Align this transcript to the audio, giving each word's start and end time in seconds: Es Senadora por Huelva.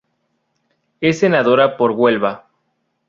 Es 0.99 1.19
Senadora 1.19 1.77
por 1.77 1.91
Huelva. 1.91 2.49